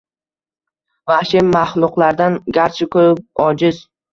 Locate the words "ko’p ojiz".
2.97-3.87